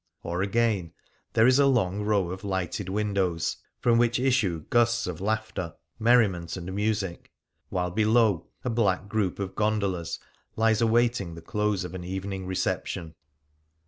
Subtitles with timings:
[0.23, 0.93] Or, again,
[1.33, 5.75] there is a long row of lighted windows from which issue gusts of laughter, 23
[5.75, 7.31] Things Seen in Venice merriment, and music,
[7.69, 10.17] while below a black group of gondolas
[10.55, 13.13] lies awaiting the close of an evening reception.